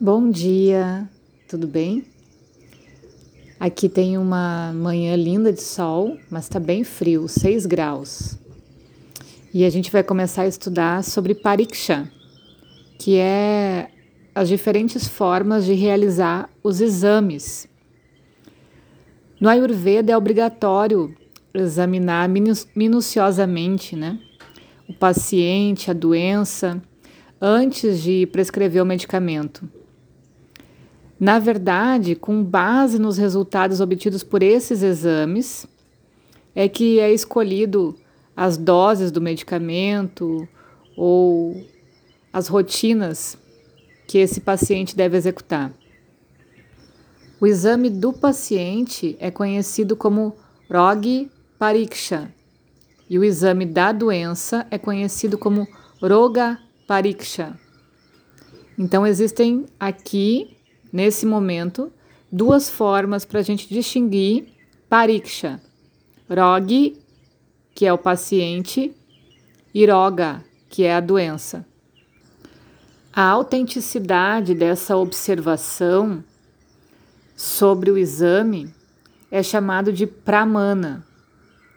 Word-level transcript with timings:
Bom 0.00 0.28
dia, 0.28 1.08
tudo 1.48 1.68
bem? 1.68 2.04
Aqui 3.60 3.88
tem 3.88 4.18
uma 4.18 4.72
manhã 4.74 5.14
linda 5.14 5.52
de 5.52 5.62
sol, 5.62 6.18
mas 6.28 6.46
está 6.46 6.58
bem 6.58 6.82
frio, 6.82 7.28
6 7.28 7.64
graus. 7.64 8.36
E 9.52 9.64
a 9.64 9.70
gente 9.70 9.92
vai 9.92 10.02
começar 10.02 10.42
a 10.42 10.48
estudar 10.48 11.04
sobre 11.04 11.32
pariksha, 11.32 12.10
que 12.98 13.18
é 13.18 13.88
as 14.34 14.48
diferentes 14.48 15.06
formas 15.06 15.64
de 15.64 15.74
realizar 15.74 16.50
os 16.60 16.80
exames. 16.80 17.68
No 19.40 19.48
Ayurveda 19.48 20.10
é 20.10 20.16
obrigatório 20.16 21.14
examinar 21.54 22.28
minuciosamente 22.74 23.94
né, 23.94 24.18
o 24.88 24.92
paciente, 24.92 25.88
a 25.88 25.94
doença, 25.94 26.82
antes 27.40 28.02
de 28.02 28.26
prescrever 28.26 28.82
o 28.82 28.86
medicamento. 28.86 29.83
Na 31.18 31.38
verdade, 31.38 32.14
com 32.14 32.42
base 32.42 32.98
nos 32.98 33.16
resultados 33.16 33.80
obtidos 33.80 34.22
por 34.22 34.42
esses 34.42 34.82
exames, 34.82 35.66
é 36.54 36.68
que 36.68 36.98
é 36.98 37.12
escolhido 37.12 37.96
as 38.36 38.56
doses 38.56 39.10
do 39.10 39.20
medicamento 39.20 40.48
ou 40.96 41.64
as 42.32 42.48
rotinas 42.48 43.38
que 44.06 44.18
esse 44.18 44.40
paciente 44.40 44.96
deve 44.96 45.16
executar. 45.16 45.72
O 47.40 47.46
exame 47.46 47.90
do 47.90 48.12
paciente 48.12 49.16
é 49.20 49.30
conhecido 49.30 49.96
como 49.96 50.36
Rogi 50.70 51.30
Pariksha 51.58 52.32
e 53.08 53.18
o 53.18 53.24
exame 53.24 53.66
da 53.66 53.92
doença 53.92 54.66
é 54.70 54.78
conhecido 54.78 55.36
como 55.36 55.66
Roga 56.00 56.58
Pariksha. 56.86 57.58
Então 58.78 59.06
existem 59.06 59.66
aqui 59.78 60.53
nesse 60.94 61.26
momento, 61.26 61.92
duas 62.30 62.70
formas 62.70 63.24
para 63.24 63.40
a 63.40 63.42
gente 63.42 63.68
distinguir 63.68 64.46
pariksha. 64.88 65.60
Rogi, 66.30 66.96
que 67.74 67.84
é 67.84 67.92
o 67.92 67.98
paciente, 67.98 68.94
e 69.74 69.84
roga, 69.86 70.44
que 70.70 70.84
é 70.84 70.94
a 70.94 71.00
doença. 71.00 71.66
A 73.12 73.24
autenticidade 73.24 74.54
dessa 74.54 74.96
observação 74.96 76.22
sobre 77.34 77.90
o 77.90 77.98
exame 77.98 78.72
é 79.32 79.42
chamado 79.42 79.92
de 79.92 80.06
pramana, 80.06 81.04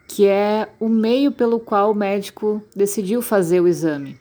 que 0.08 0.28
é 0.28 0.70
o 0.80 0.88
meio 0.88 1.31
pelo 1.31 1.59
qual 1.59 1.92
o 1.92 1.96
médico 1.96 2.62
decidiu 2.76 3.24
fazer 3.24 3.62
o 3.62 3.68
exame. 3.68 4.20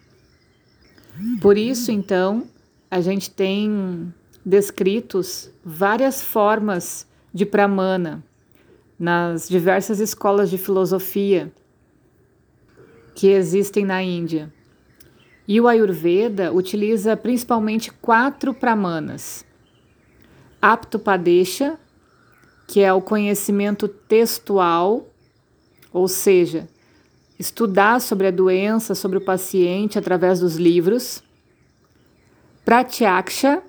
Por 1.42 1.58
isso, 1.58 1.92
então, 1.92 2.44
a 2.90 3.02
gente 3.02 3.30
tem 3.30 4.12
descritos 4.46 5.50
várias 5.64 6.22
formas 6.22 7.04
de 7.34 7.44
pramana 7.44 8.22
nas 8.96 9.48
diversas 9.48 9.98
escolas 9.98 10.48
de 10.48 10.56
filosofia 10.56 11.52
que 13.12 13.26
existem 13.26 13.84
na 13.84 14.00
Índia. 14.00 14.54
E 15.48 15.60
o 15.60 15.66
Ayurveda 15.66 16.52
utiliza 16.52 17.16
principalmente 17.16 17.90
quatro 17.90 18.54
pramanas: 18.54 19.44
Aptopadesha, 20.62 21.76
que 22.68 22.80
é 22.82 22.92
o 22.92 23.02
conhecimento 23.02 23.88
textual, 23.88 25.08
ou 25.92 26.06
seja, 26.06 26.68
estudar 27.36 28.00
sobre 28.00 28.28
a 28.28 28.30
doença, 28.30 28.94
sobre 28.94 29.18
o 29.18 29.24
paciente 29.24 29.98
através 29.98 30.38
dos 30.38 30.56
livros. 30.56 31.22
Pratyaksha, 32.64 33.62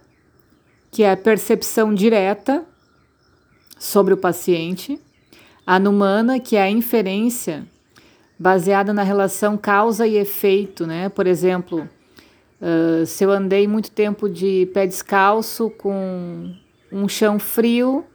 que 0.91 1.03
é 1.03 1.11
a 1.11 1.17
percepção 1.17 1.93
direta 1.93 2.65
sobre 3.79 4.13
o 4.13 4.17
paciente, 4.17 4.99
a 5.65 5.79
numana, 5.79 6.39
que 6.39 6.55
é 6.55 6.61
a 6.61 6.69
inferência 6.69 7.67
baseada 8.39 8.93
na 8.93 9.03
relação 9.03 9.57
causa 9.57 10.07
e 10.07 10.17
efeito, 10.17 10.85
né? 10.85 11.09
Por 11.09 11.27
exemplo, 11.27 11.87
uh, 12.61 13.05
se 13.05 13.23
eu 13.23 13.31
andei 13.31 13.67
muito 13.67 13.91
tempo 13.91 14.29
de 14.29 14.69
pé 14.73 14.85
descalço 14.85 15.69
com 15.71 16.53
um 16.91 17.07
chão 17.07 17.39
frio, 17.39 18.05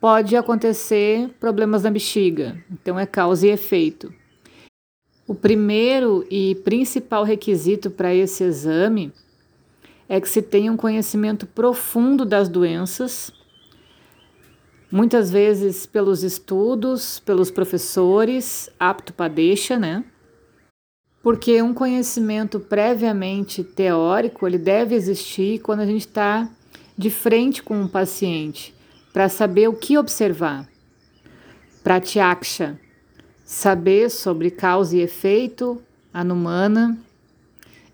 pode 0.00 0.36
acontecer 0.36 1.28
problemas 1.38 1.82
na 1.82 1.90
bexiga. 1.90 2.56
Então 2.70 2.98
é 2.98 3.06
causa 3.06 3.46
e 3.46 3.50
efeito. 3.50 4.12
O 5.26 5.34
primeiro 5.34 6.26
e 6.30 6.56
principal 6.56 7.24
requisito 7.24 7.90
para 7.90 8.14
esse 8.14 8.42
exame 8.42 9.12
é 10.08 10.20
que 10.20 10.28
se 10.28 10.42
tenha 10.42 10.72
um 10.72 10.76
conhecimento 10.76 11.46
profundo 11.46 12.24
das 12.24 12.48
doenças, 12.48 13.32
muitas 14.90 15.30
vezes 15.30 15.86
pelos 15.86 16.22
estudos, 16.22 17.18
pelos 17.20 17.50
professores, 17.50 18.68
apto 18.78 19.12
para 19.14 19.32
deixa, 19.32 19.78
né? 19.78 20.04
Porque 21.22 21.62
um 21.62 21.72
conhecimento 21.72 22.60
previamente 22.60 23.64
teórico, 23.64 24.46
ele 24.46 24.58
deve 24.58 24.94
existir 24.94 25.60
quando 25.60 25.80
a 25.80 25.86
gente 25.86 26.06
está 26.06 26.50
de 26.98 27.08
frente 27.08 27.62
com 27.62 27.80
um 27.80 27.88
paciente, 27.88 28.74
para 29.12 29.28
saber 29.28 29.68
o 29.68 29.74
que 29.74 29.96
observar. 29.96 30.68
Pratyaksha, 31.82 32.78
saber 33.44 34.10
sobre 34.10 34.50
causa 34.50 34.96
e 34.96 35.00
efeito, 35.00 35.82
anumana. 36.12 36.98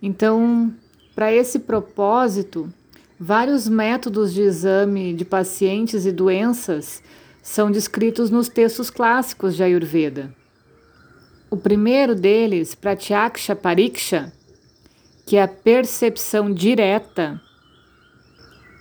Então, 0.03 0.75
para 1.19 1.33
esse 1.33 1.59
propósito, 1.59 2.73
vários 3.19 3.67
métodos 3.67 4.33
de 4.33 4.41
exame 4.43 5.13
de 5.13 5.25
pacientes 5.25 6.07
e 6.07 6.13
doenças 6.13 7.03
são 7.43 7.73
descritos 7.73 8.31
nos 8.31 8.49
textos 8.49 8.89
clássicos 8.89 9.57
de 9.57 9.65
Ayurveda. 9.65 10.33
O 11.51 11.57
primeiro 11.57 12.15
deles, 12.15 12.73
Pratyaksha 12.77 13.57
Pariksha, 13.57 14.33
que 15.27 15.37
é 15.37 15.43
a 15.43 15.49
percepção 15.49 16.55
direta, 16.55 17.43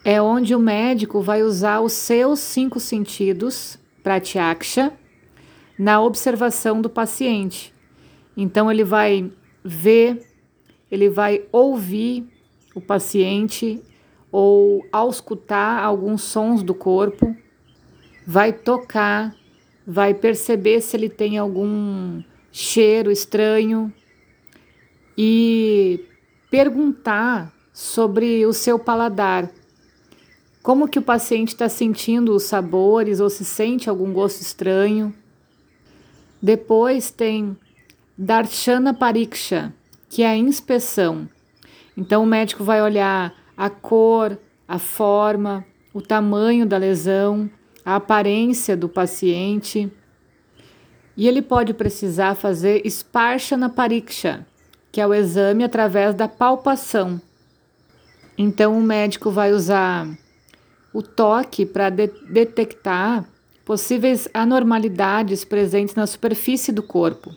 é 0.06 0.22
onde 0.22 0.54
o 0.54 0.60
médico 0.60 1.24
vai 1.24 1.42
usar 1.42 1.82
os 1.82 1.94
seus 1.94 2.40
cinco 2.40 2.80
sentidos, 2.80 3.80
Pratyaksha, 4.04 4.94
na 5.76 6.00
observação 6.00 6.84
do 6.84 6.88
paciente. 6.88 7.74
Então 8.38 8.72
ele 8.72 8.84
vai 8.84 9.28
ver, 9.66 10.24
ele 10.92 11.10
vai 11.10 11.44
ouvir 11.52 12.26
o 12.74 12.82
paciente 12.82 13.82
ou 14.32 14.86
auscultar 14.92 15.84
alguns 15.84 16.22
sons 16.22 16.62
do 16.62 16.74
corpo, 16.74 17.36
vai 18.26 18.52
tocar, 18.52 19.36
vai 19.86 20.14
perceber 20.14 20.82
se 20.82 20.96
ele 20.98 21.10
tem 21.10 21.38
algum 21.38 22.22
cheiro 22.52 23.12
estranho 23.12 23.92
e 25.18 26.06
perguntar 26.50 27.54
sobre 27.74 28.46
o 28.46 28.54
seu 28.54 28.78
paladar. 28.78 29.50
Como 30.62 30.88
que 30.88 31.00
o 31.00 31.02
paciente 31.02 31.50
está 31.50 31.70
sentindo 31.70 32.36
os 32.36 32.44
sabores 32.44 33.20
ou 33.20 33.30
se 33.30 33.46
sente 33.46 33.90
algum 33.90 34.12
gosto 34.12 34.42
estranho. 34.42 35.14
Depois 36.42 37.10
tem 37.10 37.56
Darshana 38.18 38.94
Pariksha, 38.94 39.74
que 40.10 40.24
é 40.24 40.28
a 40.28 40.38
inspeção. 40.38 41.28
Então, 41.96 42.24
o 42.24 42.28
médico 42.28 42.64
vai 42.64 42.82
olhar 42.82 43.34
a 43.56 43.70
cor, 43.70 44.38
a 44.68 44.78
forma, 44.78 45.66
o 45.94 46.02
tamanho 46.02 46.66
da 46.66 46.78
lesão, 46.78 47.50
a 47.84 47.96
aparência 47.96 48.78
do 48.78 48.88
paciente. 48.88 49.92
E 51.16 51.28
ele 51.28 51.42
pode 51.42 51.74
precisar 51.74 52.36
fazer 52.36 52.88
Sparshana 52.88 53.70
Pariksha, 53.70 54.46
que 54.92 55.02
é 55.02 55.08
o 55.08 55.14
exame 55.14 55.64
através 55.64 56.14
da 56.14 56.28
palpação. 56.28 57.20
Então, 58.38 58.78
o 58.78 58.84
médico 58.84 59.32
vai 59.32 59.52
usar 59.52 60.08
o 60.94 61.02
toque 61.02 61.66
para 61.66 61.90
de 61.90 62.08
detectar 62.30 63.28
possíveis 63.66 64.30
anormalidades 64.34 65.44
presentes 65.44 65.96
na 65.96 66.06
superfície 66.06 66.72
do 66.72 66.84
corpo 66.84 67.36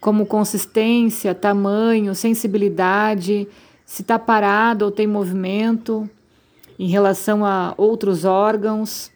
como 0.00 0.24
consistência, 0.24 1.34
tamanho, 1.34 2.14
sensibilidade, 2.14 3.46
se 3.84 4.02
está 4.02 4.18
parado 4.18 4.86
ou 4.86 4.90
tem 4.90 5.06
movimento 5.06 6.08
em 6.78 6.88
relação 6.88 7.44
a 7.44 7.74
outros 7.76 8.24
órgãos. 8.24 9.10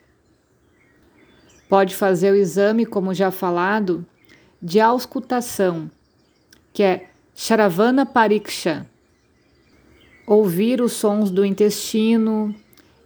Pode 1.69 1.97
fazer 1.97 2.33
o 2.33 2.37
exame, 2.37 2.85
como 2.85 3.15
já 3.15 3.31
falado, 3.31 4.05
de 4.61 4.79
auscultação, 4.81 5.91
que 6.73 6.83
é 6.83 7.09
Charavana 7.35 8.05
Pariksha. 8.05 8.87
Ouvir 10.27 10.81
os 10.81 10.93
sons 10.93 11.31
do 11.31 11.45
intestino, 11.45 12.55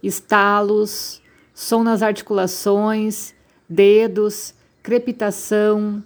estalos, 0.03 1.21
som 1.53 1.83
nas 1.83 2.01
articulações, 2.01 3.33
dedos, 3.67 4.53
crepitação, 4.81 6.03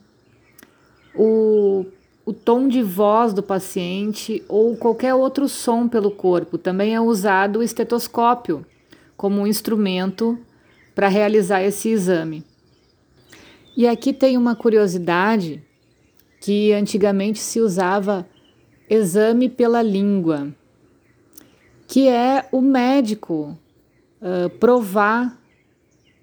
o 1.15 1.85
o 2.25 2.31
tom 2.31 2.67
de 2.67 2.81
voz 2.81 3.33
do 3.33 3.43
paciente 3.43 4.43
ou 4.47 4.75
qualquer 4.77 5.13
outro 5.13 5.49
som 5.49 5.87
pelo 5.87 6.09
corpo. 6.09 6.57
Também 6.57 6.95
é 6.95 7.01
usado 7.01 7.59
o 7.59 7.63
estetoscópio 7.63 8.65
como 9.17 9.41
um 9.41 9.47
instrumento 9.47 10.37
para 10.95 11.07
realizar 11.07 11.61
esse 11.61 11.89
exame. 11.89 12.43
E 13.75 13.87
aqui 13.87 14.13
tem 14.13 14.37
uma 14.37 14.55
curiosidade 14.55 15.61
que 16.39 16.71
antigamente 16.71 17.39
se 17.39 17.59
usava 17.59 18.27
exame 18.89 19.49
pela 19.49 19.81
língua, 19.81 20.53
que 21.87 22.07
é 22.07 22.47
o 22.51 22.61
médico 22.61 23.57
uh, 24.21 24.49
provar 24.59 25.41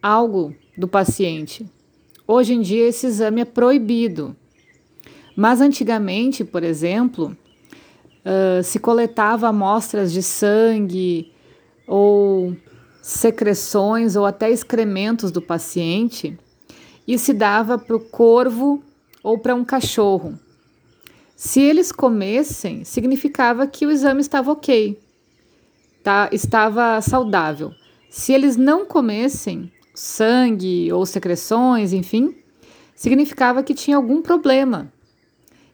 algo 0.00 0.54
do 0.76 0.86
paciente. 0.86 1.66
Hoje 2.26 2.54
em 2.54 2.60
dia 2.60 2.86
esse 2.86 3.06
exame 3.06 3.40
é 3.40 3.44
proibido. 3.44 4.36
Mas 5.40 5.62
antigamente, 5.62 6.44
por 6.44 6.62
exemplo, 6.62 7.34
uh, 8.26 8.62
se 8.62 8.78
coletava 8.78 9.48
amostras 9.48 10.12
de 10.12 10.22
sangue 10.22 11.32
ou 11.86 12.54
secreções 13.00 14.16
ou 14.16 14.26
até 14.26 14.50
excrementos 14.50 15.32
do 15.32 15.40
paciente 15.40 16.38
e 17.08 17.18
se 17.18 17.32
dava 17.32 17.78
para 17.78 17.96
o 17.96 18.00
corvo 18.00 18.84
ou 19.22 19.38
para 19.38 19.54
um 19.54 19.64
cachorro. 19.64 20.38
Se 21.34 21.58
eles 21.58 21.90
comessem, 21.90 22.84
significava 22.84 23.66
que 23.66 23.86
o 23.86 23.90
exame 23.90 24.20
estava 24.20 24.52
ok, 24.52 25.00
tá, 26.02 26.28
estava 26.32 27.00
saudável. 27.00 27.72
Se 28.10 28.34
eles 28.34 28.58
não 28.58 28.84
comessem 28.84 29.72
sangue 29.94 30.92
ou 30.92 31.06
secreções, 31.06 31.94
enfim, 31.94 32.36
significava 32.94 33.62
que 33.62 33.72
tinha 33.72 33.96
algum 33.96 34.20
problema. 34.20 34.92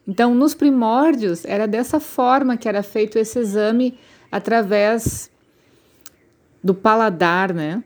Então, 0.07 0.33
nos 0.33 0.53
primórdios, 0.53 1.43
era 1.43 1.67
dessa 1.67 1.99
forma 1.99 2.55
que 2.55 2.69
era 2.69 2.81
feito 2.81 3.19
esse 3.19 3.37
exame 3.39 3.97
através 4.31 5.29
do 6.63 6.73
paladar, 6.73 7.53
né? 7.53 7.83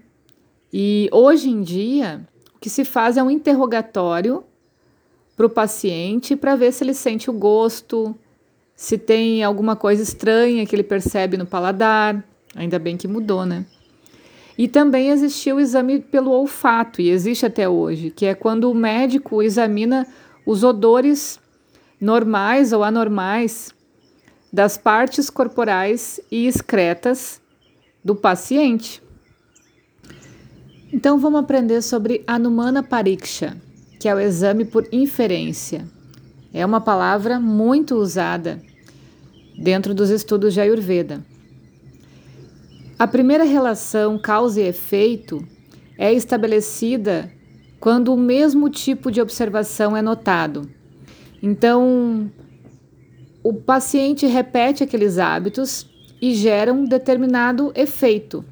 E 0.72 1.10
hoje 1.12 1.50
em 1.50 1.62
dia, 1.62 2.22
o 2.56 2.60
que 2.60 2.70
se 2.70 2.86
faz 2.86 3.18
é 3.18 3.24
um 3.24 3.32
interrogatório 3.32 4.44
para 5.36 5.48
o 5.48 5.50
paciente 5.50 6.36
para 6.36 6.56
ver 6.56 6.72
se 6.72 6.84
ele 6.84 6.94
sente 6.94 7.30
o 7.30 7.34
gosto, 7.34 8.16
se 8.76 8.98
tem 8.98 9.44
alguma 9.44 9.76
coisa 9.76 10.04
estranha 10.04 10.66
que 10.66 10.76
ele 10.76 10.84
percebe 10.84 11.38
no 11.38 11.46
paladar. 11.46 12.24
Ainda 12.56 12.78
bem 12.78 12.98
que 12.98 13.08
mudou, 13.08 13.46
né? 13.46 13.66
E 14.58 14.68
também 14.68 15.10
existia 15.10 15.56
o 15.56 15.60
exame 15.60 16.00
pelo 16.00 16.30
olfato, 16.30 17.02
e 17.02 17.10
existe 17.10 17.48
até 17.48 17.68
hoje, 17.68 18.12
que 18.12 18.28
é 18.28 18.36
quando 18.36 18.70
o 18.70 18.76
médico 18.76 19.42
examina 19.42 20.06
os 20.46 20.64
odores 20.64 21.41
normais 22.01 22.74
ou 22.74 22.83
anormais 22.83 23.71
das 24.51 24.75
partes 24.75 25.30
corporais 25.30 26.19
e 26.31 26.48
excretas 26.48 27.39
do 28.03 28.15
paciente. 28.15 29.01
Então 30.92 31.19
vamos 31.19 31.42
aprender 31.42 31.81
sobre 31.83 32.24
Anumana 32.25 32.81
Pariksha, 32.81 33.56
que 34.00 34.09
é 34.09 34.15
o 34.15 34.19
exame 34.19 34.65
por 34.65 34.88
inferência. 34.92 35.88
É 36.51 36.65
uma 36.65 36.81
palavra 36.81 37.39
muito 37.39 37.95
usada 37.95 38.59
dentro 39.57 39.94
dos 39.94 40.09
estudos 40.09 40.56
de 40.56 40.59
Ayurveda. 40.59 41.24
A 42.98 43.07
primeira 43.07 43.44
relação 43.44 44.18
causa 44.18 44.59
e 44.59 44.68
efeito 44.68 45.48
é 45.98 46.12
estabelecida 46.12 47.31
quando 47.80 48.13
o 48.13 48.18
mesmo 48.18 48.69
tipo 48.69 49.12
de 49.12 49.21
observação 49.21 49.95
é 49.95 50.01
notado 50.01 50.81
então, 51.42 52.32
o 53.44 53.54
paciente 53.54 54.26
repete 54.26 54.84
aqueles 54.84 55.18
hábitos 55.18 55.88
e 56.22 56.34
gera 56.36 56.72
um 56.72 56.86
determinado 56.86 57.72
efeito. 57.76 58.46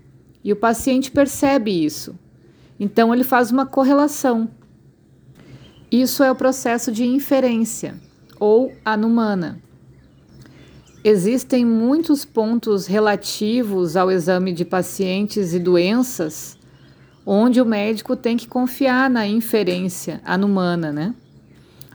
E 0.43 0.51
o 0.51 0.55
paciente 0.55 1.11
percebe 1.11 1.71
isso. 1.85 2.17
Então, 2.79 3.13
ele 3.13 3.23
faz 3.23 3.51
uma 3.51 3.65
correlação. 3.65 4.49
Isso 5.91 6.23
é 6.23 6.31
o 6.31 6.35
processo 6.35 6.91
de 6.91 7.05
inferência 7.05 7.95
ou 8.39 8.71
anumana. 8.83 9.59
Existem 11.03 11.65
muitos 11.65 12.25
pontos 12.25 12.85
relativos 12.85 13.95
ao 13.95 14.11
exame 14.11 14.51
de 14.51 14.65
pacientes 14.65 15.53
e 15.53 15.59
doenças 15.59 16.59
onde 17.31 17.61
o 17.61 17.65
médico 17.65 18.15
tem 18.15 18.35
que 18.35 18.47
confiar 18.47 19.07
na 19.07 19.27
inferência 19.27 20.19
anumana, 20.25 20.91
né? 20.91 21.13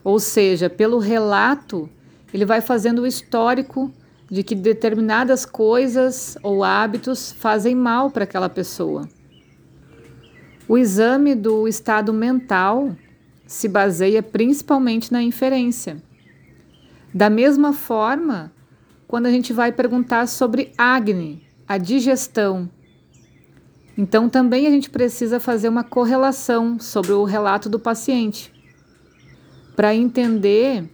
Ou 0.05 0.21
seja, 0.21 0.69
pelo 0.69 0.99
relato, 0.99 1.89
ele 2.33 2.45
vai 2.45 2.61
fazendo 2.61 3.01
o 3.01 3.07
histórico 3.07 3.91
de 4.31 4.43
que 4.43 4.55
determinadas 4.55 5.47
coisas 5.47 6.37
ou 6.43 6.63
hábitos 6.63 7.33
fazem 7.33 7.75
mal 7.75 8.11
para 8.11 8.25
aquela 8.25 8.51
pessoa. 8.51 9.09
O 10.69 10.77
exame 10.77 11.35
do 11.35 11.67
estado 11.67 12.13
mental 12.13 12.95
se 13.47 13.67
baseia 13.67 14.23
principalmente 14.23 15.11
na 15.11 15.23
inferência. 15.23 16.03
Da 17.13 17.31
mesma 17.31 17.73
forma, 17.73 18.53
quando 19.07 19.27
a 19.27 19.31
gente 19.31 19.53
vai 19.53 19.73
perguntar 19.73 20.27
sobre 20.27 20.73
Agni, 20.77 21.43
a 21.67 21.79
digestão, 21.79 22.69
então 23.97 24.29
também 24.29 24.67
a 24.67 24.71
gente 24.71 24.91
precisa 24.91 25.39
fazer 25.39 25.69
uma 25.69 25.85
correlação 25.85 26.79
sobre 26.79 27.13
o 27.13 27.25
relato 27.25 27.69
do 27.69 27.79
paciente 27.79 28.54
para 29.75 29.95
entender 29.95 30.85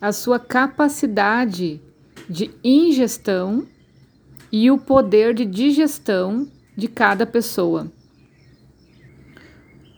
a 0.00 0.12
sua 0.12 0.38
capacidade 0.38 1.80
de 2.28 2.50
ingestão 2.62 3.66
e 4.50 4.70
o 4.70 4.78
poder 4.78 5.34
de 5.34 5.44
digestão 5.44 6.48
de 6.76 6.88
cada 6.88 7.26
pessoa. 7.26 7.90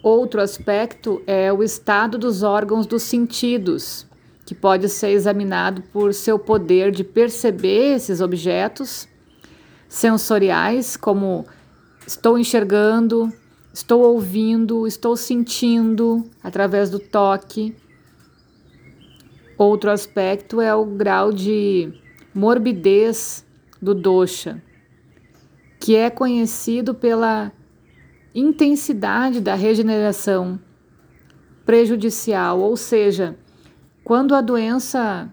Outro 0.03 0.41
aspecto 0.41 1.23
é 1.27 1.53
o 1.53 1.63
estado 1.63 2.17
dos 2.17 2.43
órgãos 2.43 2.87
dos 2.87 3.03
sentidos, 3.03 4.07
que 4.47 4.55
pode 4.55 4.89
ser 4.89 5.11
examinado 5.11 5.83
por 5.93 6.15
seu 6.15 6.39
poder 6.39 6.91
de 6.91 7.05
perceber 7.05 7.97
esses 7.97 8.21
objetos 8.21 9.07
sensoriais, 9.89 10.97
como 10.97 11.45
estou 12.07 12.39
enxergando, 12.39 13.31
estou 13.73 14.01
ouvindo, 14.01 14.87
estou 14.87 15.17
sentindo 15.17 16.25
através 16.43 16.89
do 16.89 16.99
toque 16.99 17.77
Outro 19.61 19.91
aspecto 19.91 20.59
é 20.59 20.75
o 20.75 20.87
grau 20.87 21.31
de 21.31 21.93
morbidez 22.35 23.45
do 23.83 23.95
dosha, 23.95 24.63
que 25.79 25.95
é 25.95 26.09
conhecido 26.09 26.95
pela 26.95 27.53
intensidade 28.35 29.39
da 29.39 29.55
regeneração 29.55 30.59
prejudicial, 31.67 32.59
ou 32.59 32.75
seja, 32.75 33.37
quando 34.03 34.35
a 34.35 34.41
doença 34.41 35.31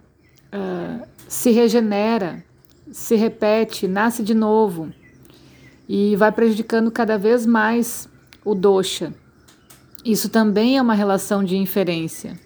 uh, 0.53 1.07
se 1.25 1.51
regenera, 1.51 2.43
se 2.91 3.15
repete, 3.15 3.88
nasce 3.88 4.22
de 4.24 4.34
novo 4.34 4.91
e 5.88 6.17
vai 6.17 6.34
prejudicando 6.34 6.91
cada 6.91 7.17
vez 7.17 7.46
mais 7.46 8.10
o 8.43 8.53
dosha. 8.53 9.13
Isso 10.03 10.27
também 10.27 10.77
é 10.77 10.81
uma 10.81 10.96
relação 10.96 11.46
de 11.46 11.55
inferência. 11.55 12.46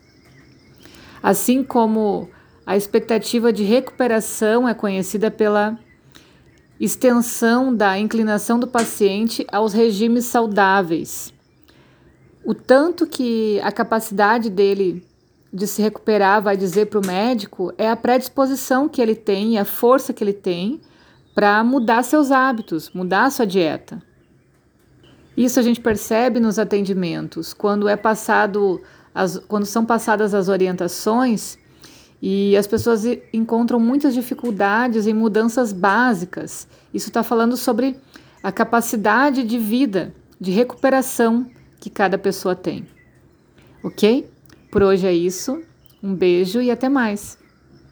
Assim 1.21 1.63
como 1.63 2.29
a 2.65 2.75
expectativa 2.75 3.51
de 3.51 3.63
recuperação 3.63 4.67
é 4.67 4.73
conhecida 4.73 5.29
pela 5.29 5.77
extensão 6.79 7.75
da 7.75 7.99
inclinação 7.99 8.59
do 8.59 8.67
paciente 8.67 9.45
aos 9.51 9.71
regimes 9.71 10.25
saudáveis. 10.25 11.31
O 12.43 12.55
tanto 12.55 13.05
que 13.05 13.59
a 13.61 13.71
capacidade 13.71 14.49
dele 14.49 15.05
de 15.53 15.67
se 15.67 15.81
recuperar 15.81 16.41
vai 16.41 16.57
dizer 16.57 16.87
para 16.87 16.99
o 16.99 17.05
médico 17.05 17.71
é 17.77 17.89
a 17.89 17.95
predisposição 17.95 18.89
que 18.89 19.01
ele 19.01 19.15
tem 19.15 19.53
e 19.53 19.57
a 19.57 19.65
força 19.65 20.13
que 20.13 20.23
ele 20.23 20.33
tem 20.33 20.81
para 21.35 21.63
mudar 21.63 22.03
seus 22.03 22.31
hábitos, 22.31 22.89
mudar 22.93 23.29
sua 23.29 23.45
dieta. 23.45 24.01
Isso 25.35 25.59
a 25.59 25.63
gente 25.63 25.79
percebe 25.79 26.39
nos 26.39 26.57
atendimentos, 26.57 27.53
quando 27.53 27.87
é 27.87 27.95
passado 27.95 28.81
as, 29.13 29.37
quando 29.47 29.65
são 29.65 29.85
passadas 29.85 30.33
as 30.33 30.47
orientações 30.47 31.57
e 32.21 32.55
as 32.55 32.67
pessoas 32.67 33.03
encontram 33.33 33.79
muitas 33.79 34.13
dificuldades 34.13 35.07
em 35.07 35.13
mudanças 35.13 35.73
básicas. 35.73 36.67
Isso 36.93 37.07
está 37.07 37.23
falando 37.23 37.57
sobre 37.57 37.97
a 38.43 38.51
capacidade 38.51 39.43
de 39.43 39.57
vida, 39.57 40.13
de 40.39 40.51
recuperação 40.51 41.49
que 41.79 41.89
cada 41.89 42.17
pessoa 42.17 42.55
tem. 42.55 42.85
Ok? 43.83 44.29
Por 44.71 44.83
hoje 44.83 45.07
é 45.07 45.13
isso. 45.13 45.61
Um 46.01 46.13
beijo 46.13 46.61
e 46.61 46.69
até 46.69 46.87
mais. 46.87 47.40